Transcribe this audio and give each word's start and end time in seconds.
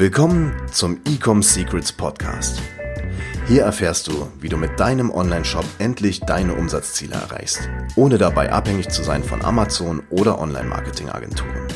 Willkommen 0.00 0.56
zum 0.72 0.98
Ecom 1.04 1.42
Secrets 1.42 1.92
Podcast. 1.92 2.62
Hier 3.46 3.64
erfährst 3.64 4.06
du, 4.06 4.28
wie 4.40 4.48
du 4.48 4.56
mit 4.56 4.80
deinem 4.80 5.10
Online-Shop 5.10 5.66
endlich 5.78 6.20
deine 6.20 6.54
Umsatzziele 6.54 7.16
erreichst, 7.16 7.68
ohne 7.96 8.16
dabei 8.16 8.50
abhängig 8.50 8.88
zu 8.88 9.02
sein 9.02 9.22
von 9.22 9.44
Amazon 9.44 10.02
oder 10.08 10.38
Online-Marketing-Agenturen. 10.38 11.68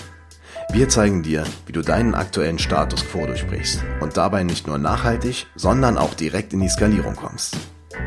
Wir 0.73 0.89
zeigen 0.89 1.23
dir, 1.23 1.45
wie 1.67 1.73
du 1.73 1.83
deinen 1.83 2.15
aktuellen 2.15 2.59
Status 2.59 3.05
quo 3.07 3.27
durchbrichst 3.27 3.85
und 4.01 4.17
dabei 4.17 4.43
nicht 4.43 4.67
nur 4.67 4.79
nachhaltig, 4.79 5.47
sondern 5.55 5.99
auch 5.99 6.15
direkt 6.15 6.55
in 6.55 6.61
die 6.61 6.71
Skalierung 6.71 7.17
kommst. 7.17 7.59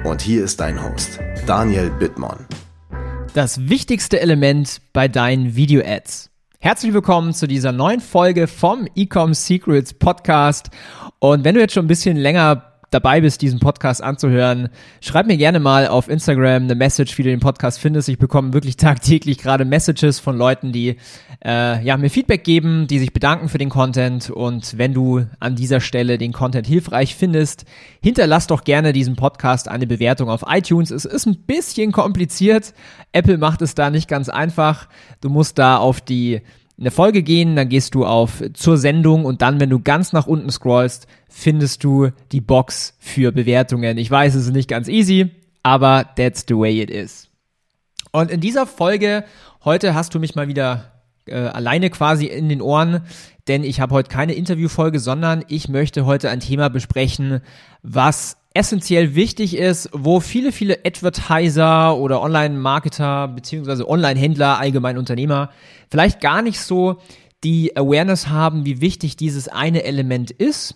Und 0.04 0.24
hier 0.24 0.44
ist 0.44 0.60
dein 0.60 0.84
Host, 0.84 1.20
Daniel 1.46 1.92
Bittmann. 1.92 2.48
Das 3.36 3.70
wichtigste 3.70 4.20
Element 4.20 4.82
bei 4.94 5.08
deinen 5.08 5.56
Video-Ads. 5.56 6.32
Herzlich 6.68 6.94
willkommen 6.94 7.34
zu 7.34 7.48
dieser 7.48 7.72
neuen 7.72 8.02
Folge 8.02 8.46
vom 8.46 8.90
Ecom 8.94 9.34
Secrets 9.34 9.94
Podcast. 9.94 10.70
Und 11.20 11.46
wenn 11.46 11.56
du 11.56 11.62
jetzt 11.62 11.74
schon 11.74 11.86
ein 11.86 11.88
bisschen 11.88 12.18
länger 12.18 12.77
dabei 12.90 13.22
bist, 13.22 13.42
diesen 13.42 13.60
Podcast 13.60 14.02
anzuhören, 14.02 14.70
schreib 15.02 15.28
mir 15.28 15.38
gerne 15.38 15.60
mal 15.60 15.88
auf 15.88 16.08
Instagram 16.08 16.64
eine 16.64 16.76
Message, 16.76 17.18
wie 17.18 17.24
du 17.24 17.30
den 17.30 17.40
Podcast 17.40 17.80
findest. 17.80 18.08
Ich 18.10 18.18
bekomme 18.18 18.54
wirklich 18.54 18.78
tagtäglich 18.78 19.38
gerade 19.38 19.66
Messages 19.66 20.20
von 20.20 20.38
Leuten, 20.38 20.72
die 20.72 20.96
äh, 21.44 21.84
ja, 21.84 21.98
mir 21.98 22.10
Feedback 22.10 22.44
geben, 22.44 22.88
die 22.88 23.00
sich 23.00 23.14
bedanken 23.14 23.50
für 23.50 23.58
den 23.58 23.70
Content. 23.70 24.30
Und 24.30 24.78
wenn 24.78 24.94
du 24.94 25.26
an 25.40 25.56
dieser 25.56 25.82
Stelle 25.82 26.18
den 26.18 26.32
Content 26.32 26.66
hilfreich 26.66 27.16
findest, 27.16 27.66
hinterlass 28.02 28.48
doch 28.48 28.64
gerne 28.64 28.94
diesem 28.94 29.16
Podcast 29.16 29.68
eine 29.68 29.88
Bewertung 29.88 30.30
auf 30.30 30.46
iTunes. 30.48 30.92
Es 30.92 31.06
ist 31.06 31.26
ein 31.26 31.38
bisschen 31.46 31.92
kompliziert. 31.92 32.74
Apple 33.12 33.38
macht 33.38 33.62
es 33.62 33.76
da 33.76 33.90
nicht 33.90 34.08
ganz 34.08 34.30
einfach. 34.30 34.88
Du 35.22 35.30
musst 35.30 35.60
da 35.60 35.78
auf 35.78 36.00
die 36.00 36.42
eine 36.80 36.92
Folge 36.92 37.24
gehen, 37.24 37.56
dann 37.56 37.70
gehst 37.70 37.96
du 37.96 38.06
auf 38.06 38.44
zur 38.54 38.78
Sendung 38.78 39.26
und 39.26 39.42
dann, 39.42 39.60
wenn 39.60 39.70
du 39.70 39.80
ganz 39.80 40.14
nach 40.14 40.28
unten 40.28 40.52
scrollst, 40.52 41.08
findest 41.28 41.84
du 41.84 42.10
die 42.32 42.42
Box 42.42 42.96
für 43.00 43.32
Bewertungen. 43.32 43.98
Ich 43.98 44.12
weiß, 44.12 44.36
es 44.36 44.46
ist 44.46 44.54
nicht 44.54 44.70
ganz 44.70 44.88
easy, 44.88 45.32
aber 45.64 46.06
that's 46.16 46.46
the 46.48 46.56
way 46.56 46.82
it 46.82 46.92
is. 46.92 47.30
Und 48.12 48.32
in 48.32 48.40
dieser 48.40 48.68
Folge 48.68 49.26
heute 49.66 49.96
hast 49.96 50.14
du 50.14 50.20
mich 50.20 50.36
mal 50.36 50.48
wieder 50.48 50.92
äh, 51.26 51.36
alleine 51.36 51.90
quasi 51.90 52.26
in 52.26 52.50
den 52.50 52.62
Ohren, 52.62 53.02
denn 53.48 53.64
ich 53.64 53.80
habe 53.80 53.94
heute 53.94 54.10
keine 54.10 54.34
Interviewfolge, 54.34 55.00
sondern 55.00 55.44
ich 55.48 55.70
möchte 55.70 56.06
heute 56.06 56.30
ein 56.30 56.40
Thema 56.40 56.70
besprechen, 56.70 57.42
was 57.82 58.38
essentiell 58.58 59.14
wichtig 59.14 59.56
ist, 59.56 59.90
wo 59.94 60.20
viele, 60.20 60.52
viele 60.52 60.80
Advertiser 60.84 61.96
oder 61.96 62.22
Online-Marketer 62.22 63.28
beziehungsweise 63.28 63.88
Online-Händler, 63.88 64.58
allgemein 64.58 64.98
Unternehmer 64.98 65.52
vielleicht 65.92 66.22
gar 66.22 66.42
nicht 66.42 66.60
so 66.60 67.00
die 67.44 67.78
Awareness 67.78 68.30
haben, 68.30 68.66
wie 68.66 68.82
wichtig 68.82 69.16
dieses 69.16 69.48
eine 69.48 69.84
Element 69.84 70.32
ist 70.32 70.76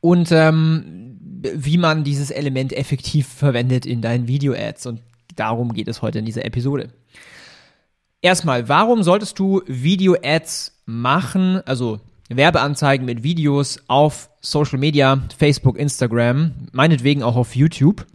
und 0.00 0.32
ähm, 0.32 1.18
wie 1.42 1.76
man 1.76 2.04
dieses 2.04 2.30
Element 2.30 2.72
effektiv 2.72 3.28
verwendet 3.28 3.84
in 3.84 4.00
deinen 4.00 4.26
Video-Ads. 4.26 4.86
Und 4.86 5.00
darum 5.36 5.74
geht 5.74 5.88
es 5.88 6.00
heute 6.00 6.20
in 6.20 6.24
dieser 6.24 6.46
Episode. 6.46 6.88
Erstmal, 8.22 8.68
warum 8.70 9.02
solltest 9.02 9.38
du 9.38 9.60
Video-Ads 9.66 10.82
machen, 10.86 11.60
also 11.66 12.00
Werbeanzeigen 12.28 13.06
mit 13.06 13.22
Videos 13.22 13.80
auf 13.88 14.30
Social 14.40 14.78
Media, 14.78 15.22
Facebook, 15.36 15.78
Instagram, 15.78 16.68
meinetwegen 16.72 17.22
auch 17.22 17.36
auf 17.36 17.56
YouTube, 17.56 18.06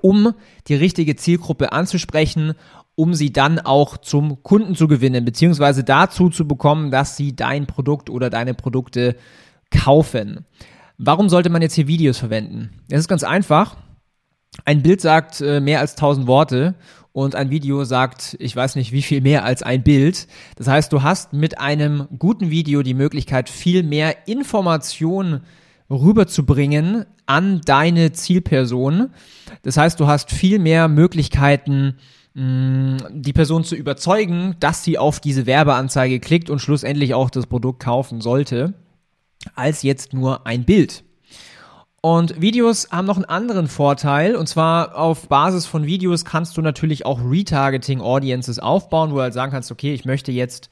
um 0.00 0.32
die 0.68 0.74
richtige 0.74 1.16
Zielgruppe 1.16 1.72
anzusprechen, 1.72 2.54
um 2.94 3.12
sie 3.14 3.32
dann 3.32 3.58
auch 3.58 3.98
zum 3.98 4.42
Kunden 4.42 4.74
zu 4.74 4.88
gewinnen, 4.88 5.24
beziehungsweise 5.24 5.84
dazu 5.84 6.30
zu 6.30 6.48
bekommen, 6.48 6.90
dass 6.90 7.16
sie 7.16 7.36
dein 7.36 7.66
Produkt 7.66 8.08
oder 8.08 8.30
deine 8.30 8.54
Produkte 8.54 9.16
kaufen. 9.70 10.46
Warum 10.98 11.28
sollte 11.28 11.50
man 11.50 11.60
jetzt 11.60 11.74
hier 11.74 11.88
Videos 11.88 12.18
verwenden? 12.18 12.70
Es 12.88 13.00
ist 13.00 13.08
ganz 13.08 13.22
einfach. 13.22 13.76
Ein 14.64 14.82
Bild 14.82 15.02
sagt 15.02 15.42
äh, 15.42 15.60
mehr 15.60 15.80
als 15.80 15.92
1000 15.92 16.26
Worte 16.26 16.74
und 17.16 17.34
ein 17.34 17.48
Video 17.48 17.82
sagt, 17.84 18.36
ich 18.40 18.54
weiß 18.54 18.76
nicht 18.76 18.92
wie 18.92 19.00
viel 19.00 19.22
mehr 19.22 19.42
als 19.42 19.62
ein 19.62 19.82
Bild. 19.82 20.26
Das 20.56 20.68
heißt, 20.68 20.92
du 20.92 21.02
hast 21.02 21.32
mit 21.32 21.58
einem 21.58 22.08
guten 22.18 22.50
Video 22.50 22.82
die 22.82 22.92
Möglichkeit, 22.92 23.48
viel 23.48 23.82
mehr 23.82 24.28
Information 24.28 25.40
rüberzubringen 25.88 27.06
an 27.24 27.62
deine 27.64 28.12
Zielperson. 28.12 29.14
Das 29.62 29.78
heißt, 29.78 29.98
du 29.98 30.06
hast 30.06 30.30
viel 30.30 30.58
mehr 30.58 30.88
Möglichkeiten, 30.88 31.94
mm, 32.34 32.98
die 33.12 33.32
Person 33.32 33.64
zu 33.64 33.76
überzeugen, 33.76 34.56
dass 34.60 34.84
sie 34.84 34.98
auf 34.98 35.18
diese 35.18 35.46
Werbeanzeige 35.46 36.20
klickt 36.20 36.50
und 36.50 36.58
schlussendlich 36.58 37.14
auch 37.14 37.30
das 37.30 37.46
Produkt 37.46 37.82
kaufen 37.82 38.20
sollte, 38.20 38.74
als 39.54 39.82
jetzt 39.82 40.12
nur 40.12 40.46
ein 40.46 40.66
Bild. 40.66 41.05
Und 42.06 42.40
Videos 42.40 42.92
haben 42.92 43.04
noch 43.04 43.16
einen 43.16 43.24
anderen 43.24 43.66
Vorteil, 43.66 44.36
und 44.36 44.46
zwar 44.46 44.94
auf 44.94 45.26
Basis 45.26 45.66
von 45.66 45.86
Videos 45.86 46.24
kannst 46.24 46.56
du 46.56 46.62
natürlich 46.62 47.04
auch 47.04 47.18
Retargeting 47.28 48.00
Audiences 48.00 48.60
aufbauen, 48.60 49.10
wo 49.10 49.16
du 49.16 49.22
halt 49.22 49.34
sagen 49.34 49.50
kannst, 49.50 49.72
okay, 49.72 49.92
ich 49.92 50.04
möchte 50.04 50.30
jetzt 50.30 50.70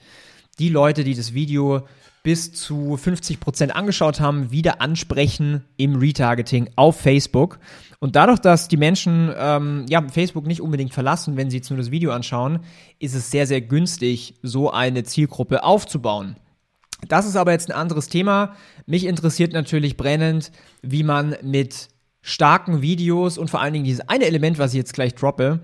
die 0.60 0.68
Leute, 0.68 1.02
die 1.02 1.16
das 1.16 1.34
Video 1.34 1.88
bis 2.22 2.52
zu 2.52 2.96
50 2.96 3.40
Prozent 3.40 3.74
angeschaut 3.74 4.20
haben, 4.20 4.52
wieder 4.52 4.80
ansprechen 4.80 5.64
im 5.76 5.96
Retargeting 5.96 6.70
auf 6.76 7.00
Facebook. 7.00 7.58
Und 7.98 8.14
dadurch, 8.14 8.38
dass 8.38 8.68
die 8.68 8.76
Menschen 8.76 9.34
ähm, 9.36 9.86
ja, 9.88 10.06
Facebook 10.06 10.46
nicht 10.46 10.60
unbedingt 10.60 10.94
verlassen, 10.94 11.36
wenn 11.36 11.50
sie 11.50 11.56
jetzt 11.56 11.68
nur 11.68 11.78
das 11.78 11.90
Video 11.90 12.12
anschauen, 12.12 12.60
ist 13.00 13.16
es 13.16 13.32
sehr, 13.32 13.48
sehr 13.48 13.60
günstig, 13.60 14.34
so 14.44 14.70
eine 14.70 15.02
Zielgruppe 15.02 15.64
aufzubauen. 15.64 16.36
Das 17.08 17.26
ist 17.26 17.36
aber 17.36 17.52
jetzt 17.52 17.70
ein 17.70 17.76
anderes 17.76 18.08
Thema. 18.08 18.54
Mich 18.86 19.04
interessiert 19.04 19.52
natürlich 19.52 19.96
brennend, 19.96 20.50
wie 20.82 21.02
man 21.02 21.36
mit 21.42 21.88
starken 22.22 22.80
Videos 22.80 23.36
und 23.38 23.50
vor 23.50 23.60
allen 23.60 23.74
Dingen 23.74 23.84
dieses 23.84 24.08
eine 24.08 24.24
Element, 24.24 24.58
was 24.58 24.72
ich 24.72 24.78
jetzt 24.78 24.94
gleich 24.94 25.14
droppe, 25.14 25.60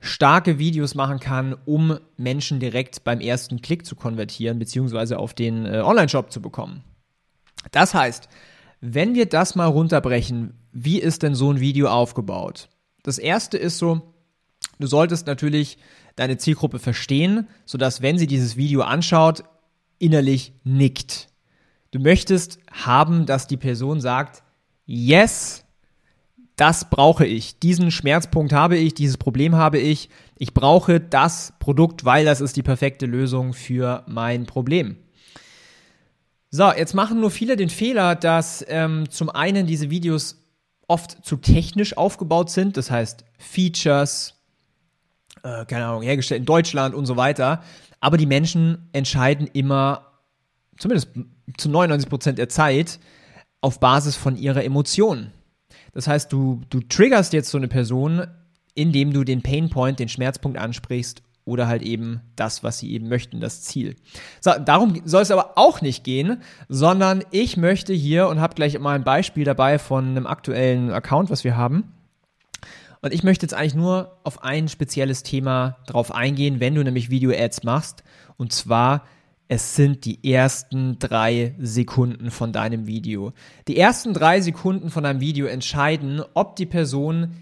starke 0.00 0.58
Videos 0.58 0.94
machen 0.94 1.20
kann, 1.20 1.54
um 1.64 1.98
Menschen 2.16 2.60
direkt 2.60 3.04
beim 3.04 3.20
ersten 3.20 3.60
Klick 3.60 3.84
zu 3.84 3.96
konvertieren, 3.96 4.58
beziehungsweise 4.58 5.18
auf 5.18 5.34
den 5.34 5.66
äh, 5.66 5.82
Online-Shop 5.84 6.32
zu 6.32 6.40
bekommen. 6.40 6.84
Das 7.72 7.94
heißt, 7.94 8.28
wenn 8.80 9.14
wir 9.14 9.26
das 9.26 9.54
mal 9.54 9.66
runterbrechen, 9.66 10.54
wie 10.72 11.00
ist 11.00 11.22
denn 11.22 11.34
so 11.34 11.52
ein 11.52 11.60
Video 11.60 11.88
aufgebaut? 11.88 12.68
Das 13.02 13.18
erste 13.18 13.58
ist 13.58 13.78
so, 13.78 14.14
du 14.78 14.86
solltest 14.86 15.26
natürlich 15.26 15.78
deine 16.14 16.36
Zielgruppe 16.36 16.78
verstehen, 16.78 17.48
sodass 17.64 18.02
wenn 18.02 18.18
sie 18.18 18.26
dieses 18.26 18.56
Video 18.56 18.82
anschaut, 18.82 19.44
innerlich 19.98 20.52
nickt. 20.64 21.28
Du 21.90 21.98
möchtest 21.98 22.58
haben, 22.70 23.26
dass 23.26 23.46
die 23.46 23.56
Person 23.56 24.00
sagt, 24.00 24.42
yes, 24.86 25.64
das 26.56 26.90
brauche 26.90 27.24
ich. 27.24 27.58
Diesen 27.60 27.90
Schmerzpunkt 27.90 28.52
habe 28.52 28.76
ich, 28.76 28.92
dieses 28.94 29.16
Problem 29.16 29.54
habe 29.54 29.78
ich. 29.78 30.10
Ich 30.36 30.54
brauche 30.54 31.00
das 31.00 31.52
Produkt, 31.60 32.04
weil 32.04 32.24
das 32.24 32.40
ist 32.40 32.56
die 32.56 32.62
perfekte 32.62 33.06
Lösung 33.06 33.52
für 33.52 34.04
mein 34.06 34.44
Problem. 34.44 34.96
So, 36.50 36.72
jetzt 36.72 36.94
machen 36.94 37.20
nur 37.20 37.30
viele 37.30 37.56
den 37.56 37.68
Fehler, 37.68 38.14
dass 38.14 38.64
ähm, 38.68 39.08
zum 39.10 39.30
einen 39.30 39.66
diese 39.66 39.90
Videos 39.90 40.42
oft 40.88 41.24
zu 41.24 41.36
technisch 41.36 41.96
aufgebaut 41.96 42.50
sind, 42.50 42.76
das 42.76 42.90
heißt 42.90 43.24
Features, 43.38 44.37
äh, 45.48 45.64
keine 45.64 45.86
Ahnung, 45.86 46.02
hergestellt 46.02 46.40
in 46.40 46.46
Deutschland 46.46 46.94
und 46.94 47.06
so 47.06 47.16
weiter. 47.16 47.62
Aber 48.00 48.16
die 48.16 48.26
Menschen 48.26 48.88
entscheiden 48.92 49.48
immer, 49.52 50.06
zumindest 50.78 51.10
zu 51.56 51.68
99 51.68 52.08
Prozent 52.08 52.38
der 52.38 52.48
Zeit, 52.48 52.98
auf 53.60 53.80
Basis 53.80 54.16
von 54.16 54.36
ihrer 54.36 54.64
Emotionen. 54.64 55.32
Das 55.92 56.06
heißt, 56.06 56.32
du, 56.32 56.60
du 56.70 56.80
triggerst 56.80 57.32
jetzt 57.32 57.50
so 57.50 57.58
eine 57.58 57.68
Person, 57.68 58.26
indem 58.74 59.12
du 59.12 59.24
den 59.24 59.42
Painpoint, 59.42 59.98
den 59.98 60.08
Schmerzpunkt 60.08 60.58
ansprichst 60.58 61.22
oder 61.44 61.66
halt 61.66 61.82
eben 61.82 62.20
das, 62.36 62.62
was 62.62 62.78
sie 62.78 62.92
eben 62.92 63.08
möchten, 63.08 63.40
das 63.40 63.62
Ziel. 63.62 63.96
So, 64.40 64.52
darum 64.64 65.00
soll 65.04 65.22
es 65.22 65.30
aber 65.30 65.52
auch 65.56 65.80
nicht 65.80 66.04
gehen, 66.04 66.42
sondern 66.68 67.24
ich 67.30 67.56
möchte 67.56 67.92
hier 67.94 68.28
und 68.28 68.38
habe 68.38 68.54
gleich 68.54 68.78
mal 68.78 68.94
ein 68.94 69.02
Beispiel 69.02 69.44
dabei 69.44 69.78
von 69.78 70.08
einem 70.08 70.26
aktuellen 70.26 70.92
Account, 70.92 71.30
was 71.30 71.42
wir 71.42 71.56
haben. 71.56 71.92
Und 73.00 73.14
ich 73.14 73.22
möchte 73.22 73.44
jetzt 73.44 73.54
eigentlich 73.54 73.74
nur 73.74 74.18
auf 74.24 74.42
ein 74.42 74.68
spezielles 74.68 75.22
Thema 75.22 75.78
drauf 75.86 76.14
eingehen, 76.14 76.60
wenn 76.60 76.74
du 76.74 76.82
nämlich 76.82 77.10
Video-Ads 77.10 77.62
machst. 77.62 78.02
Und 78.36 78.52
zwar, 78.52 79.04
es 79.46 79.76
sind 79.76 80.04
die 80.04 80.30
ersten 80.32 80.98
drei 80.98 81.54
Sekunden 81.58 82.30
von 82.30 82.52
deinem 82.52 82.86
Video. 82.86 83.32
Die 83.68 83.78
ersten 83.78 84.12
drei 84.14 84.40
Sekunden 84.40 84.90
von 84.90 85.04
deinem 85.04 85.20
Video 85.20 85.46
entscheiden, 85.46 86.22
ob 86.34 86.56
die 86.56 86.66
Person 86.66 87.36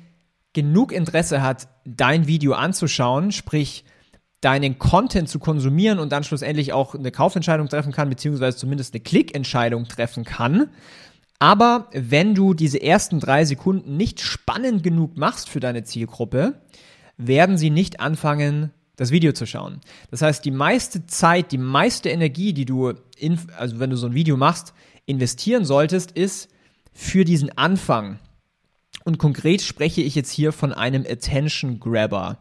genug 0.52 0.92
Interesse 0.92 1.42
hat, 1.42 1.68
dein 1.84 2.26
Video 2.26 2.52
anzuschauen, 2.52 3.32
sprich 3.32 3.84
deinen 4.40 4.78
Content 4.78 5.28
zu 5.28 5.38
konsumieren 5.38 5.98
und 5.98 6.12
dann 6.12 6.22
schlussendlich 6.22 6.72
auch 6.72 6.94
eine 6.94 7.10
Kaufentscheidung 7.10 7.68
treffen 7.68 7.92
kann, 7.92 8.08
beziehungsweise 8.08 8.56
zumindest 8.56 8.94
eine 8.94 9.02
Klickentscheidung 9.02 9.88
treffen 9.88 10.24
kann. 10.24 10.68
Aber 11.38 11.88
wenn 11.92 12.34
du 12.34 12.54
diese 12.54 12.80
ersten 12.80 13.20
drei 13.20 13.44
Sekunden 13.44 13.96
nicht 13.96 14.20
spannend 14.20 14.82
genug 14.82 15.16
machst 15.16 15.48
für 15.48 15.60
deine 15.60 15.84
Zielgruppe, 15.84 16.60
werden 17.18 17.58
sie 17.58 17.70
nicht 17.70 18.00
anfangen, 18.00 18.70
das 18.96 19.10
Video 19.10 19.32
zu 19.32 19.46
schauen. 19.46 19.80
Das 20.10 20.22
heißt, 20.22 20.44
die 20.44 20.50
meiste 20.50 21.06
Zeit, 21.06 21.52
die 21.52 21.58
meiste 21.58 22.08
Energie, 22.08 22.54
die 22.54 22.64
du, 22.64 22.94
in, 23.18 23.38
also 23.58 23.78
wenn 23.78 23.90
du 23.90 23.96
so 23.96 24.06
ein 24.06 24.14
Video 24.14 24.36
machst, 24.36 24.72
investieren 25.04 25.64
solltest, 25.64 26.12
ist 26.12 26.48
für 26.92 27.24
diesen 27.24 27.56
Anfang. 27.58 28.18
Und 29.04 29.18
konkret 29.18 29.60
spreche 29.60 30.00
ich 30.00 30.14
jetzt 30.14 30.30
hier 30.30 30.52
von 30.52 30.72
einem 30.72 31.04
Attention 31.08 31.78
Grabber. 31.78 32.38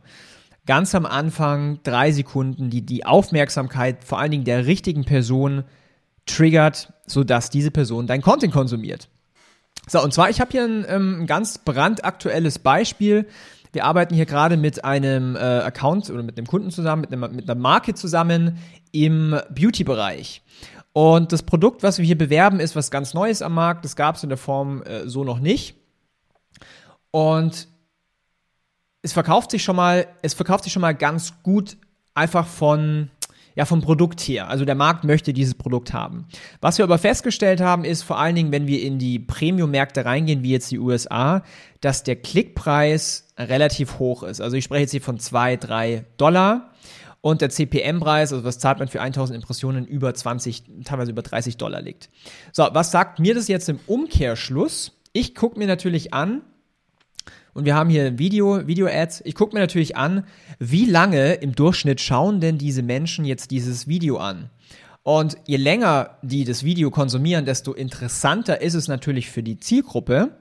Ganz 0.66 0.96
am 0.96 1.06
Anfang 1.06 1.80
drei 1.84 2.12
Sekunden, 2.12 2.70
die 2.70 2.84
die 2.84 3.06
Aufmerksamkeit 3.06 4.04
vor 4.04 4.20
allen 4.20 4.32
Dingen 4.32 4.46
der 4.46 4.66
richtigen 4.66 5.04
Person 5.04 5.66
triggert, 6.26 6.94
sodass 7.06 7.50
diese 7.50 7.72
Person 7.72 8.08
dein 8.08 8.22
Content 8.22 8.54
konsumiert. 8.54 9.10
So, 9.88 10.02
und 10.02 10.14
zwar, 10.14 10.30
ich 10.30 10.42
habe 10.42 10.52
hier 10.52 10.64
ein, 10.64 10.86
ähm, 10.88 11.22
ein 11.22 11.28
ganz 11.28 11.60
brandaktuelles 11.60 12.60
Beispiel. 12.60 13.28
Wir 13.72 13.86
arbeiten 13.86 14.16
hier 14.16 14.26
gerade 14.26 14.58
mit 14.58 14.84
einem 14.84 15.36
äh, 15.36 15.40
Account 15.40 16.10
oder 16.10 16.24
mit 16.24 16.38
einem 16.38 16.48
Kunden 16.48 16.72
zusammen, 16.72 17.02
mit, 17.02 17.14
einem, 17.14 17.36
mit 17.36 17.50
einer 17.50 17.60
Marke 17.60 17.94
zusammen 17.94 18.58
im 18.92 19.40
Beauty-Bereich. 19.54 20.42
Und 20.94 21.34
das 21.34 21.44
Produkt, 21.44 21.84
was 21.84 21.98
wir 21.98 22.06
hier 22.06 22.18
bewerben, 22.18 22.62
ist 22.62 22.76
was 22.76 22.90
ganz 22.90 23.14
Neues 23.14 23.42
am 23.42 23.54
Markt. 23.54 23.84
Das 23.84 23.98
gab 23.98 24.16
es 24.16 24.24
in 24.24 24.30
der 24.30 24.38
Form 24.38 24.82
äh, 24.84 25.08
so 25.08 25.26
noch 25.26 25.40
nicht. 25.40 25.76
Und 27.12 27.68
es 29.02 29.14
verkauft 29.14 29.52
sich 29.52 29.62
schon 29.62 29.76
mal, 29.76 30.08
es 30.22 30.34
verkauft 30.34 30.64
sich 30.64 30.74
schon 30.74 30.82
mal 30.82 30.96
ganz 30.96 31.44
gut 31.44 31.78
einfach 32.14 32.48
von 32.48 33.12
ja, 33.56 33.66
vom 33.66 33.82
Produkt 33.82 34.20
her. 34.22 34.50
Also 34.50 34.66
der 34.66 34.76
Markt 34.76 35.04
möchte 35.04 35.34
dieses 35.34 35.56
Produkt 35.56 35.94
haben. 35.94 36.28
Was 36.62 36.78
wir 36.78 36.84
aber 36.84 36.98
festgestellt 36.98 37.62
haben, 37.62 37.86
ist 37.86 38.04
vor 38.04 38.20
allen 38.20 38.36
Dingen, 38.36 38.52
wenn 38.52 38.68
wir 38.68 38.82
in 38.82 39.00
die 39.00 39.18
Premium-Märkte 39.18 40.06
reingehen, 40.06 40.44
wie 40.44 40.52
jetzt 40.52 40.72
die 40.72 40.80
USA, 40.80 41.44
dass 41.82 42.04
der 42.04 42.18
Klickpreis 42.18 43.28
relativ 43.38 44.00
hoch 44.00 44.24
ist. 44.24 44.42
Also 44.42 44.58
ich 44.58 44.66
spreche 44.66 44.82
jetzt 44.82 44.92
hier 44.92 45.02
von 45.02 45.20
zwei, 45.20 45.56
drei 45.56 46.06
Dollar. 46.18 46.72
Und 47.22 47.42
der 47.42 47.50
CPM-Preis, 47.50 48.34
also 48.34 48.44
was 48.44 48.60
zahlt 48.60 48.78
man 48.78 48.88
für 48.88 49.02
1000 49.02 49.36
Impressionen, 49.36 49.88
über 49.88 50.14
20, 50.14 50.64
teilweise 50.84 51.10
über 51.10 51.24
30 51.24 51.58
Dollar 51.58 51.82
liegt. 51.82 52.10
So, 52.52 52.68
was 52.72 52.92
sagt 52.92 53.18
mir 53.18 53.34
das 53.34 53.48
jetzt 53.48 53.68
im 53.68 53.80
Umkehrschluss? 53.88 54.92
Ich 55.12 55.34
gucke 55.34 55.58
mir 55.58 55.66
natürlich 55.66 56.14
an, 56.14 56.44
und 57.56 57.64
wir 57.64 57.74
haben 57.74 57.90
hier 57.90 58.20
Video, 58.20 58.68
Video-Ads. 58.68 59.22
Ich 59.24 59.34
gucke 59.34 59.56
mir 59.56 59.62
natürlich 59.62 59.96
an, 59.96 60.26
wie 60.60 60.86
lange 60.86 61.36
im 61.36 61.56
Durchschnitt 61.56 62.02
schauen 62.02 62.42
denn 62.42 62.58
diese 62.58 62.84
Menschen 62.84 63.24
jetzt 63.24 63.50
dieses 63.50 63.88
Video 63.88 64.18
an. 64.18 64.50
Und 65.04 65.38
je 65.46 65.56
länger 65.56 66.18
die 66.22 66.44
das 66.44 66.66
Video 66.66 66.92
konsumieren, 66.92 67.46
desto 67.46 67.72
interessanter 67.72 68.62
ist 68.62 68.74
es 68.74 68.90
natürlich 68.90 69.30
für 69.30 69.42
die 69.42 69.58
Zielgruppe 69.58 70.32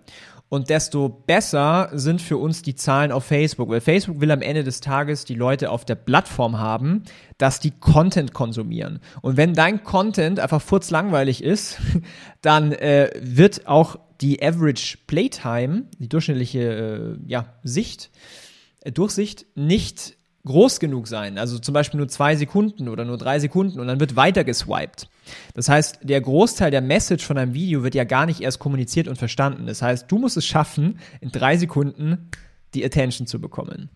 und 0.48 0.70
desto 0.70 1.08
besser 1.08 1.88
sind 1.92 2.20
für 2.20 2.36
uns 2.36 2.62
die 2.62 2.74
Zahlen 2.74 3.12
auf 3.12 3.24
Facebook, 3.24 3.68
weil 3.68 3.80
Facebook 3.80 4.20
will 4.20 4.30
am 4.32 4.42
Ende 4.42 4.64
des 4.64 4.80
Tages 4.80 5.24
die 5.24 5.34
Leute 5.34 5.70
auf 5.70 5.84
der 5.84 5.94
Plattform 5.94 6.58
haben, 6.58 7.04
dass 7.38 7.60
die 7.60 7.72
Content 7.72 8.34
konsumieren. 8.34 8.98
Und 9.22 9.36
wenn 9.36 9.54
dein 9.54 9.84
Content 9.84 10.40
einfach 10.40 10.62
furzlangweilig 10.62 11.44
ist, 11.44 11.78
dann 12.40 12.72
äh, 12.72 13.10
wird 13.20 13.68
auch 13.68 13.98
die 14.20 14.42
Average 14.42 14.98
Playtime, 15.06 15.84
die 15.98 16.08
durchschnittliche 16.08 17.18
äh, 17.18 17.30
ja, 17.30 17.54
Sicht, 17.62 18.10
äh, 18.80 18.92
Durchsicht, 18.92 19.46
nicht 19.54 20.16
groß 20.44 20.78
genug 20.78 21.08
sein. 21.08 21.38
Also 21.38 21.58
zum 21.58 21.72
Beispiel 21.72 21.98
nur 21.98 22.08
zwei 22.08 22.36
Sekunden 22.36 22.88
oder 22.88 23.04
nur 23.04 23.16
drei 23.16 23.38
Sekunden 23.38 23.80
und 23.80 23.86
dann 23.86 24.00
wird 24.00 24.16
weiter 24.16 24.44
geswiped. 24.44 25.08
Das 25.54 25.68
heißt, 25.68 26.00
der 26.02 26.20
Großteil 26.20 26.70
der 26.70 26.82
Message 26.82 27.24
von 27.24 27.38
einem 27.38 27.54
Video 27.54 27.82
wird 27.82 27.94
ja 27.94 28.04
gar 28.04 28.26
nicht 28.26 28.40
erst 28.40 28.58
kommuniziert 28.58 29.08
und 29.08 29.16
verstanden. 29.16 29.66
Das 29.66 29.80
heißt, 29.80 30.10
du 30.10 30.18
musst 30.18 30.36
es 30.36 30.46
schaffen, 30.46 30.98
in 31.20 31.30
drei 31.30 31.56
Sekunden 31.56 32.30
die 32.74 32.84
Attention 32.84 33.26
zu 33.26 33.40
bekommen. 33.40 33.88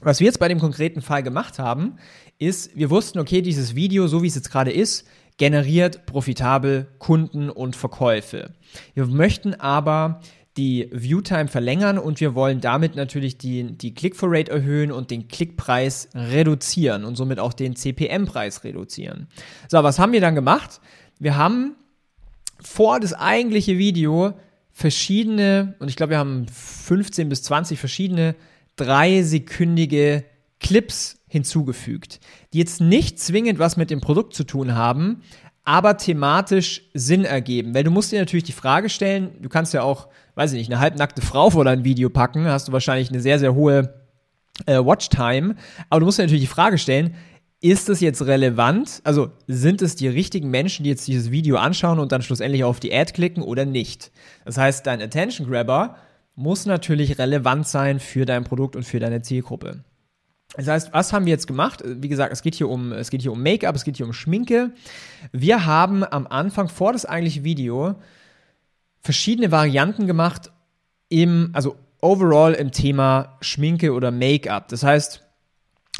Was 0.00 0.20
wir 0.20 0.26
jetzt 0.26 0.40
bei 0.40 0.48
dem 0.48 0.58
konkreten 0.58 1.00
Fall 1.00 1.22
gemacht 1.22 1.58
haben, 1.58 1.96
ist, 2.38 2.76
wir 2.76 2.90
wussten, 2.90 3.18
okay, 3.18 3.40
dieses 3.40 3.74
Video, 3.74 4.08
so 4.08 4.22
wie 4.22 4.26
es 4.26 4.34
jetzt 4.34 4.50
gerade 4.50 4.72
ist, 4.72 5.06
generiert 5.36 6.06
profitabel 6.06 6.86
Kunden 6.98 7.50
und 7.50 7.76
Verkäufe. 7.76 8.54
Wir 8.94 9.06
möchten 9.06 9.54
aber 9.54 10.20
die 10.56 10.88
Viewtime 10.90 11.48
verlängern 11.48 11.98
und 11.98 12.20
wir 12.20 12.34
wollen 12.34 12.60
damit 12.60 12.96
natürlich 12.96 13.36
die, 13.36 13.76
die 13.76 13.94
Click-for-Rate 13.94 14.50
erhöhen 14.50 14.90
und 14.90 15.10
den 15.10 15.28
Klickpreis 15.28 16.08
reduzieren 16.14 17.04
und 17.04 17.16
somit 17.16 17.38
auch 17.38 17.52
den 17.52 17.76
CPM-Preis 17.76 18.64
reduzieren. 18.64 19.28
So, 19.68 19.82
was 19.82 19.98
haben 19.98 20.12
wir 20.12 20.22
dann 20.22 20.34
gemacht? 20.34 20.80
Wir 21.18 21.36
haben 21.36 21.76
vor 22.58 23.00
das 23.00 23.12
eigentliche 23.12 23.76
Video 23.76 24.32
verschiedene, 24.72 25.74
und 25.78 25.88
ich 25.88 25.96
glaube, 25.96 26.10
wir 26.10 26.18
haben 26.18 26.46
15 26.48 27.28
bis 27.28 27.42
20 27.42 27.78
verschiedene 27.78 28.34
dreisekündige 28.76 30.24
Clips 30.60 31.15
hinzugefügt, 31.28 32.20
die 32.52 32.58
jetzt 32.58 32.80
nicht 32.80 33.18
zwingend 33.18 33.58
was 33.58 33.76
mit 33.76 33.90
dem 33.90 34.00
Produkt 34.00 34.34
zu 34.34 34.44
tun 34.44 34.74
haben, 34.74 35.22
aber 35.64 35.96
thematisch 35.96 36.82
Sinn 36.94 37.24
ergeben. 37.24 37.74
Weil 37.74 37.84
du 37.84 37.90
musst 37.90 38.12
dir 38.12 38.20
natürlich 38.20 38.44
die 38.44 38.52
Frage 38.52 38.88
stellen, 38.88 39.30
du 39.42 39.48
kannst 39.48 39.74
ja 39.74 39.82
auch, 39.82 40.08
weiß 40.36 40.52
ich 40.52 40.58
nicht, 40.58 40.70
eine 40.70 40.80
halbnackte 40.80 41.22
Frau 41.22 41.50
vor 41.50 41.64
dein 41.64 41.84
Video 41.84 42.08
packen, 42.08 42.46
hast 42.46 42.68
du 42.68 42.72
wahrscheinlich 42.72 43.10
eine 43.10 43.20
sehr, 43.20 43.38
sehr 43.38 43.54
hohe 43.54 43.94
äh, 44.66 44.78
Watchtime, 44.78 45.56
aber 45.90 46.00
du 46.00 46.06
musst 46.06 46.18
dir 46.18 46.22
natürlich 46.22 46.44
die 46.44 46.46
Frage 46.46 46.78
stellen, 46.78 47.14
ist 47.60 47.88
es 47.88 48.00
jetzt 48.00 48.22
relevant? 48.22 49.00
Also 49.02 49.30
sind 49.48 49.82
es 49.82 49.96
die 49.96 50.08
richtigen 50.08 50.50
Menschen, 50.50 50.84
die 50.84 50.90
jetzt 50.90 51.08
dieses 51.08 51.30
Video 51.30 51.56
anschauen 51.56 51.98
und 51.98 52.12
dann 52.12 52.22
schlussendlich 52.22 52.62
auf 52.62 52.78
die 52.80 52.94
Ad 52.94 53.12
klicken 53.12 53.42
oder 53.42 53.64
nicht? 53.64 54.12
Das 54.44 54.58
heißt, 54.58 54.86
dein 54.86 55.02
Attention 55.02 55.48
Grabber 55.48 55.96
muss 56.36 56.66
natürlich 56.66 57.18
relevant 57.18 57.66
sein 57.66 57.98
für 57.98 58.26
dein 58.26 58.44
Produkt 58.44 58.76
und 58.76 58.84
für 58.84 59.00
deine 59.00 59.22
Zielgruppe. 59.22 59.82
Das 60.56 60.68
heißt, 60.68 60.92
was 60.92 61.12
haben 61.12 61.26
wir 61.26 61.32
jetzt 61.32 61.46
gemacht? 61.46 61.82
Wie 61.84 62.08
gesagt, 62.08 62.32
es 62.32 62.42
geht 62.42 62.54
hier 62.54 62.68
um, 62.68 62.92
es 62.92 63.10
geht 63.10 63.22
hier 63.22 63.32
um 63.32 63.42
Make-up, 63.42 63.76
es 63.76 63.84
geht 63.84 63.98
hier 63.98 64.06
um 64.06 64.12
Schminke. 64.12 64.72
Wir 65.32 65.66
haben 65.66 66.02
am 66.02 66.26
Anfang 66.26 66.68
vor 66.68 66.92
das 66.92 67.04
eigentliche 67.04 67.44
Video 67.44 67.96
verschiedene 69.00 69.52
Varianten 69.52 70.06
gemacht 70.06 70.50
im, 71.08 71.50
also 71.52 71.76
overall 72.00 72.54
im 72.54 72.72
Thema 72.72 73.36
Schminke 73.40 73.92
oder 73.92 74.10
Make-up. 74.10 74.68
Das 74.68 74.82
heißt, 74.82 75.22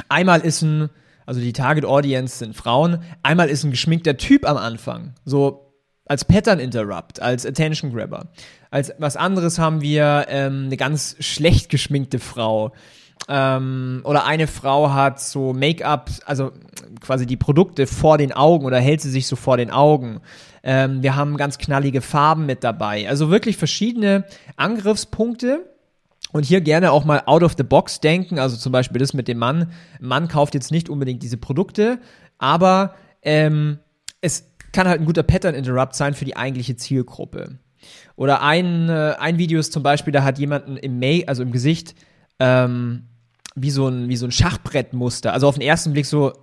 einmal 0.09 0.41
ist 0.41 0.63
ein, 0.63 0.89
also 1.25 1.39
die 1.39 1.53
Target 1.53 1.85
Audience 1.85 2.39
sind 2.39 2.55
Frauen, 2.55 3.03
einmal 3.21 3.49
ist 3.49 3.63
ein 3.63 3.71
geschminkter 3.71 4.17
Typ 4.17 4.47
am 4.47 4.57
Anfang. 4.57 5.13
So 5.23 5.73
als 6.05 6.25
Pattern 6.25 6.59
Interrupt, 6.59 7.21
als 7.21 7.45
Attention 7.45 7.93
Grabber. 7.93 8.29
Als 8.71 8.93
was 8.97 9.17
anderes 9.17 9.59
haben 9.59 9.81
wir 9.81 10.25
ähm, 10.29 10.65
eine 10.65 10.77
ganz 10.77 11.15
schlecht 11.19 11.69
geschminkte 11.69 12.19
Frau 12.19 12.73
ähm, 13.27 14.01
oder 14.03 14.25
eine 14.25 14.47
Frau 14.47 14.91
hat 14.91 15.19
so 15.19 15.53
Make-up, 15.53 16.09
also 16.25 16.51
quasi 17.01 17.25
die 17.25 17.37
Produkte 17.37 17.87
vor 17.87 18.17
den 18.17 18.31
Augen 18.31 18.65
oder 18.65 18.79
hält 18.79 19.01
sie 19.01 19.09
sich 19.09 19.27
so 19.27 19.35
vor 19.35 19.57
den 19.57 19.71
Augen. 19.71 20.21
Ähm, 20.63 21.03
wir 21.03 21.15
haben 21.15 21.37
ganz 21.37 21.57
knallige 21.57 22.01
Farben 22.01 22.45
mit 22.45 22.63
dabei. 22.63 23.07
Also 23.07 23.29
wirklich 23.29 23.57
verschiedene 23.57 24.25
Angriffspunkte. 24.55 25.73
Und 26.33 26.43
hier 26.43 26.59
gerne 26.59 26.91
auch 26.91 27.05
mal 27.05 27.23
out 27.25 27.41
of 27.41 27.55
the 27.57 27.63
box 27.63 28.01
denken, 28.01 28.37
also 28.37 28.57
zum 28.57 28.73
Beispiel 28.73 28.99
das 28.99 29.13
mit 29.13 29.29
dem 29.29 29.37
Mann. 29.37 29.71
Mann 30.01 30.27
kauft 30.27 30.55
jetzt 30.55 30.71
nicht 30.71 30.89
unbedingt 30.89 31.23
diese 31.23 31.37
Produkte, 31.37 31.99
aber 32.37 32.95
ähm, 33.21 33.79
es 34.19 34.51
kann 34.73 34.89
halt 34.89 34.99
ein 34.99 35.05
guter 35.05 35.23
Pattern 35.23 35.55
Interrupt 35.55 35.95
sein 35.95 36.13
für 36.13 36.25
die 36.25 36.35
eigentliche 36.35 36.75
Zielgruppe. 36.75 37.59
Oder 38.17 38.41
ein, 38.41 38.89
äh, 38.89 39.15
ein 39.19 39.37
Video 39.37 39.57
ist 39.57 39.71
zum 39.71 39.83
Beispiel, 39.83 40.11
da 40.11 40.23
hat 40.23 40.37
jemanden 40.37 40.75
im 40.75 40.99
May, 40.99 41.25
also 41.27 41.43
im 41.43 41.51
Gesicht, 41.51 41.95
ähm, 42.39 43.03
wie 43.55 43.71
so 43.71 43.87
ein, 43.87 44.09
wie 44.09 44.17
so 44.17 44.25
ein 44.25 44.31
Schachbrettmuster. 44.31 45.33
Also 45.33 45.47
auf 45.47 45.55
den 45.55 45.67
ersten 45.67 45.93
Blick 45.93 46.05
so, 46.05 46.33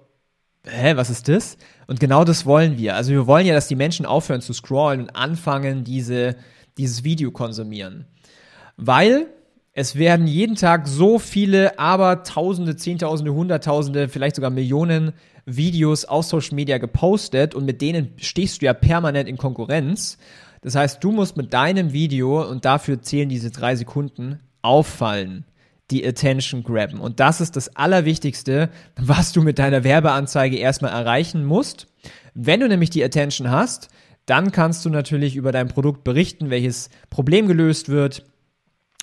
hä, 0.65 0.97
was 0.97 1.11
ist 1.11 1.29
das? 1.29 1.57
Und 1.87 2.01
genau 2.01 2.25
das 2.25 2.47
wollen 2.47 2.79
wir. 2.79 2.97
Also 2.97 3.13
wir 3.13 3.27
wollen 3.27 3.47
ja, 3.47 3.55
dass 3.55 3.69
die 3.69 3.77
Menschen 3.77 4.07
aufhören 4.07 4.41
zu 4.41 4.53
scrollen 4.53 5.03
und 5.03 5.11
anfangen, 5.17 5.85
diese, 5.85 6.37
dieses 6.77 7.05
Video 7.05 7.31
konsumieren. 7.31 8.07
Weil 8.77 9.27
es 9.73 9.97
werden 9.97 10.27
jeden 10.27 10.57
Tag 10.57 10.89
so 10.89 11.19
viele, 11.19 11.79
aber 11.79 12.23
Tausende, 12.23 12.77
Zehntausende, 12.77 13.33
Hunderttausende, 13.33 14.09
vielleicht 14.09 14.37
sogar 14.37 14.51
Millionen 14.51 15.13
Videos 15.47 16.05
auf 16.05 16.25
Social 16.25 16.55
Media 16.55 16.79
gepostet 16.79 17.55
und 17.55 17.65
mit 17.65 17.83
denen 17.83 18.15
stehst 18.17 18.63
du 18.63 18.67
ja 18.67 18.73
permanent 18.73 19.29
in 19.29 19.37
Konkurrenz. 19.37 20.19
Das 20.63 20.75
heißt, 20.75 21.05
du 21.05 21.13
musst 21.13 21.37
mit 21.37 21.53
deinem 21.53 21.93
Video, 21.93 22.49
und 22.49 22.65
dafür 22.65 23.03
zählen 23.03 23.29
diese 23.29 23.51
drei 23.51 23.77
Sekunden, 23.77 24.41
auffallen 24.63 25.45
die 25.91 26.07
Attention 26.07 26.63
grabben. 26.63 27.01
Und 27.01 27.21
das 27.21 27.41
ist 27.41 27.57
das 27.57 27.77
Allerwichtigste, 27.77 28.71
was 28.97 29.33
du 29.33 29.43
mit 29.43 29.59
deiner 29.59 29.85
Werbeanzeige 29.85 30.57
erstmal 30.57 30.93
erreichen 30.93 31.45
musst. 31.45 31.87
Wenn 32.35 32.61
du 32.61 32.69
nämlich 32.69 32.91
die 32.91 33.05
Attention 33.05 33.51
hast, 33.51 33.89
dann 34.27 34.53
kannst 34.53 34.85
du 34.85 34.91
natürlich 34.91 35.37
über 35.37 35.53
dein 35.53 35.69
Produkt 35.69 36.05
berichten, 36.05 36.51
welches 36.51 36.89
Problem 37.11 37.47
gelöst 37.47 37.89
wird, 37.91 38.25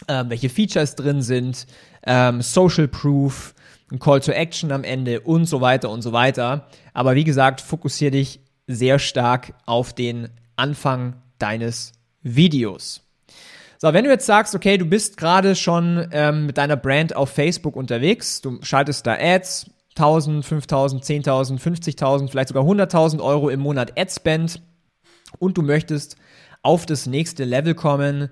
äh, 0.07 0.23
welche 0.27 0.49
Features 0.49 0.95
drin 0.95 1.21
sind, 1.21 1.67
ähm, 2.03 2.41
Social 2.41 2.87
Proof, 2.87 3.53
ein 3.91 3.99
Call 3.99 4.21
to 4.21 4.31
Action 4.31 4.71
am 4.71 4.83
Ende 4.83 5.21
und 5.21 5.45
so 5.45 5.61
weiter 5.61 5.89
und 5.89 6.01
so 6.01 6.11
weiter. 6.11 6.67
Aber 6.93 7.15
wie 7.15 7.23
gesagt, 7.23 7.61
fokussiere 7.61 8.11
dich 8.11 8.39
sehr 8.67 8.99
stark 8.99 9.53
auf 9.65 9.93
den 9.93 10.29
Anfang 10.55 11.15
deines 11.37 11.91
Videos. 12.23 13.01
So, 13.81 13.91
wenn 13.93 14.03
du 14.03 14.11
jetzt 14.11 14.27
sagst, 14.27 14.53
okay, 14.53 14.77
du 14.77 14.85
bist 14.85 15.17
gerade 15.17 15.55
schon 15.55 16.07
ähm, 16.11 16.45
mit 16.45 16.59
deiner 16.59 16.77
Brand 16.77 17.15
auf 17.15 17.31
Facebook 17.31 17.75
unterwegs, 17.75 18.39
du 18.39 18.59
schaltest 18.61 19.07
da 19.07 19.17
Ads, 19.19 19.71
1000, 19.95 20.45
5000, 20.45 21.03
10.000, 21.03 21.59
50.000, 21.59 22.29
vielleicht 22.29 22.49
sogar 22.49 22.63
100.000 22.63 23.23
Euro 23.23 23.49
im 23.49 23.59
Monat 23.59 23.97
Adspend 23.97 24.61
und 25.39 25.57
du 25.57 25.63
möchtest 25.63 26.15
auf 26.61 26.85
das 26.85 27.07
nächste 27.07 27.43
Level 27.43 27.73
kommen, 27.73 28.29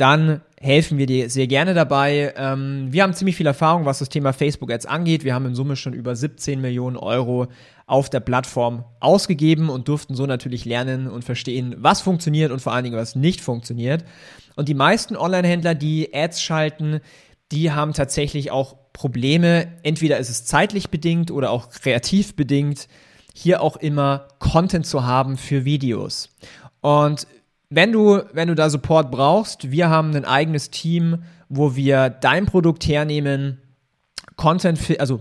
dann 0.00 0.40
helfen 0.58 0.98
wir 0.98 1.06
dir 1.06 1.28
sehr 1.28 1.46
gerne 1.46 1.74
dabei. 1.74 2.34
Ähm, 2.36 2.88
wir 2.90 3.02
haben 3.02 3.14
ziemlich 3.14 3.36
viel 3.36 3.46
Erfahrung, 3.46 3.84
was 3.84 3.98
das 3.98 4.08
Thema 4.08 4.32
Facebook 4.32 4.70
Ads 4.70 4.86
angeht. 4.86 5.24
Wir 5.24 5.34
haben 5.34 5.46
in 5.46 5.54
Summe 5.54 5.76
schon 5.76 5.92
über 5.92 6.16
17 6.16 6.60
Millionen 6.60 6.96
Euro 6.96 7.48
auf 7.86 8.08
der 8.08 8.20
Plattform 8.20 8.84
ausgegeben 9.00 9.68
und 9.68 9.88
durften 9.88 10.14
so 10.14 10.26
natürlich 10.26 10.64
lernen 10.64 11.08
und 11.08 11.24
verstehen, 11.24 11.74
was 11.78 12.00
funktioniert 12.00 12.52
und 12.52 12.60
vor 12.60 12.72
allen 12.72 12.84
Dingen, 12.84 12.96
was 12.96 13.14
nicht 13.14 13.40
funktioniert. 13.40 14.04
Und 14.56 14.68
die 14.68 14.74
meisten 14.74 15.16
Online-Händler, 15.16 15.74
die 15.74 16.14
Ads 16.14 16.42
schalten, 16.42 17.00
die 17.52 17.72
haben 17.72 17.92
tatsächlich 17.92 18.50
auch 18.50 18.76
Probleme. 18.92 19.68
Entweder 19.82 20.18
ist 20.18 20.30
es 20.30 20.44
zeitlich 20.44 20.90
bedingt 20.90 21.30
oder 21.30 21.50
auch 21.50 21.70
kreativ 21.70 22.36
bedingt, 22.36 22.88
hier 23.34 23.60
auch 23.60 23.76
immer 23.76 24.28
Content 24.38 24.86
zu 24.86 25.04
haben 25.04 25.36
für 25.36 25.64
Videos. 25.64 26.30
Und 26.80 27.26
wenn 27.70 27.92
du, 27.92 28.22
wenn 28.32 28.48
du 28.48 28.54
da 28.54 28.68
Support 28.68 29.10
brauchst, 29.10 29.70
wir 29.70 29.88
haben 29.88 30.14
ein 30.14 30.24
eigenes 30.24 30.70
Team, 30.70 31.22
wo 31.48 31.76
wir 31.76 32.10
dein 32.10 32.46
Produkt 32.46 32.86
hernehmen, 32.86 33.58
Content, 34.36 34.78
also 34.98 35.20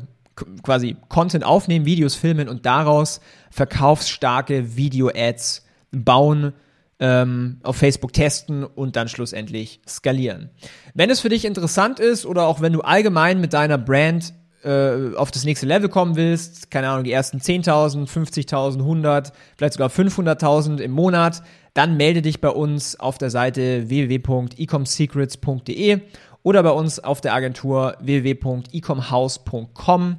quasi 0.64 0.98
Content 1.10 1.44
aufnehmen, 1.44 1.86
Videos 1.86 2.16
filmen 2.16 2.50
und 2.50 2.66
daraus 2.66 3.22
verkaufsstarke 3.52 4.76
Video-Ads 4.76 5.66
bauen, 5.92 6.54
ähm, 7.00 7.60
auf 7.64 7.78
Facebook 7.78 8.14
testen 8.14 8.64
und 8.64 8.96
dann 8.96 9.08
schlussendlich 9.08 9.80
skalieren. 9.88 10.50
Wenn 10.94 11.10
es 11.10 11.22
für 11.22 11.30
dich 11.30 11.46
interessant 11.46 12.00
ist 12.00 12.26
oder 12.26 12.46
auch 12.48 12.62
wenn 12.62 12.74
du 12.74 12.82
allgemein 12.82 13.40
mit 13.40 13.54
deiner 13.54 13.78
Brand 13.78 14.34
äh, 14.64 15.16
auf 15.16 15.32
das 15.32 15.46
nächste 15.46 15.66
Level 15.66 15.90
kommen 15.90 16.16
willst, 16.16 16.70
keine 16.72 16.90
Ahnung, 16.90 17.04
die 17.04 17.12
ersten 17.12 17.40
10.000, 17.40 18.08
50.000, 18.08 18.80
100, 18.80 19.34
vielleicht 19.58 19.74
sogar 19.74 19.90
500.000 19.90 20.80
im 20.80 20.92
Monat, 20.92 21.44
dann 21.74 21.98
melde 21.98 22.22
dich 22.22 22.40
bei 22.42 22.50
uns 22.50 23.00
auf 23.00 23.18
der 23.18 23.30
Seite 23.30 23.88
www.ecomsecrets.de 23.90 26.02
oder 26.44 26.64
bei 26.64 26.72
uns 26.72 27.00
auf 27.00 27.22
der 27.22 27.34
Agentur 27.34 27.96
www.ecomhouse.com 28.02 30.18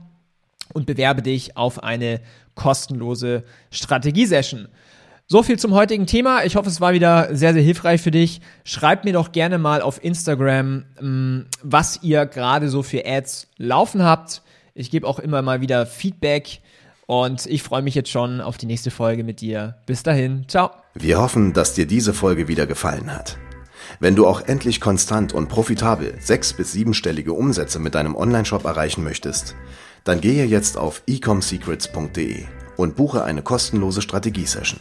und 0.73 0.87
bewerbe 0.87 1.21
dich 1.23 1.57
auf 1.57 1.83
eine 1.83 2.21
kostenlose 2.55 3.43
Strategiesession. 3.71 4.69
So 5.33 5.45
viel 5.45 5.61
zum 5.61 5.75
heutigen 5.75 6.09
Thema. 6.09 6.45
Ich 6.45 6.57
hoffe, 6.57 6.69
es 6.69 6.81
war 6.81 6.93
wieder 6.93 7.29
sehr, 7.37 7.53
sehr 7.53 7.63
hilfreich 7.63 8.03
für 8.03 8.11
dich. 8.11 8.41
Schreibt 8.65 9.05
mir 9.05 9.13
doch 9.13 9.31
gerne 9.31 9.59
mal 9.59 9.81
auf 9.81 10.03
Instagram, 10.03 10.87
mm, 11.01 11.47
was 11.63 12.01
ihr 12.03 12.27
gerade 12.27 12.69
so 12.69 12.83
für 12.83 13.07
Ads 13.07 13.47
laufen 13.57 14.03
habt. 14.03 14.43
Ich 14.75 14.91
gebe 14.91 15.07
auch 15.07 15.21
immer 15.21 15.41
mal 15.41 15.61
wieder 15.61 15.87
Feedback 15.87 16.63
und 17.07 17.47
ich 17.47 17.63
freue 17.63 17.81
mich 17.81 17.95
jetzt 17.95 18.11
schon 18.11 18.41
auf 18.41 18.59
die 18.59 18.67
nächste 18.67 18.91
Folge 18.91 19.23
mit 19.23 19.41
dir. 19.41 19.77
Bis 19.87 20.03
dahin, 20.03 20.47
ciao. 20.49 20.73
Wir 20.95 21.21
hoffen, 21.21 21.53
dass 21.53 21.75
dir 21.75 21.87
diese 21.87 22.13
Folge 22.13 22.49
wieder 22.49 22.67
gefallen 22.67 23.15
hat. 23.15 23.39
Wenn 24.01 24.17
du 24.17 24.27
auch 24.27 24.41
endlich 24.41 24.81
konstant 24.81 25.33
und 25.33 25.49
profitabel 25.49 26.17
sechs- 26.19 26.55
bis 26.55 26.73
siebenstellige 26.73 27.35
Umsätze 27.35 27.79
mit 27.79 27.95
deinem 27.95 28.17
Onlineshop 28.17 28.65
erreichen 28.65 29.05
möchtest, 29.05 29.55
dann 30.03 30.21
gehe 30.21 30.45
jetzt 30.47 30.77
auf 30.77 31.05
ecomsecrets.de 31.07 32.47
und 32.77 32.97
buche 32.97 33.23
eine 33.23 33.43
kostenlose 33.43 34.03
Strategiesession. 34.03 34.81